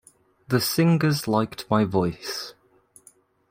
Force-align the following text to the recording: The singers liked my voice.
The 0.47 0.59
singers 0.59 1.27
liked 1.27 1.69
my 1.69 1.83
voice. 1.83 2.55